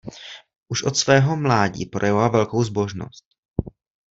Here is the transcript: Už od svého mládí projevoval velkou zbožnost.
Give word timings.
Už 0.67 0.83
od 0.83 0.97
svého 0.97 1.37
mládí 1.37 1.85
projevoval 1.85 2.29
velkou 2.29 2.63
zbožnost. 2.63 3.25